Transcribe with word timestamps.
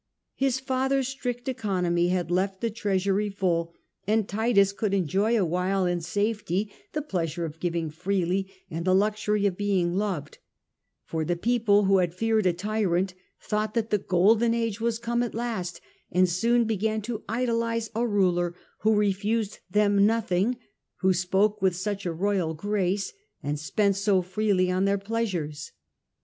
His 0.33 0.59
father^s 0.59 1.05
strict 1.05 1.47
economy 1.47 2.07
had 2.07 2.31
left 2.31 2.59
the 2.59 2.71
treasury 2.71 3.29
full, 3.29 3.75
and 4.07 4.27
Titus 4.27 4.73
could 4.73 4.95
enjoy 4.95 5.39
awhile 5.39 5.85
in 5.85 6.01
safety 6.01 6.73
the 6.93 7.03
pleasure 7.03 7.45
of 7.45 7.59
giving 7.59 7.91
freely 7.91 8.51
and 8.67 8.83
the 8.83 8.95
luxury 8.95 9.45
of 9.45 9.57
being 9.57 9.93
loved, 9.93 10.39
for 11.05 11.23
the 11.23 11.35
people 11.35 11.83
who 11.83 11.99
had 11.99 12.15
feared 12.15 12.47
a 12.47 12.51
tyrant 12.53 13.13
thought 13.39 13.75
that 13.75 13.91
the 13.91 13.99
golden 13.99 14.55
age 14.55 14.81
was 14.81 14.97
come 14.97 15.21
at 15.21 15.35
last, 15.35 15.81
and 16.11 16.27
soon 16.27 16.63
began 16.65 17.03
to 17.03 17.21
idolize 17.29 17.91
a 17.93 18.07
ruler 18.07 18.55
who 18.79 18.95
refused 18.95 19.59
them 19.69 20.07
nothing, 20.07 20.57
who 21.01 21.13
spoke 21.13 21.61
with 21.61 21.75
such 21.75 22.07
a 22.07 22.11
royal 22.11 22.55
grace 22.55 23.13
and 23.43 23.59
spent 23.59 23.95
so 23.95 24.23
freely 24.23 24.71
on 24.71 24.85
their 24.85 24.97
pleasures. 24.97 25.73